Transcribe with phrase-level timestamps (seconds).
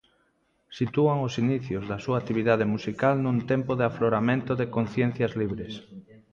[0.77, 5.73] Sitúan os inicios da súa actividade musical nun tempo de afloramento de conciencias libres.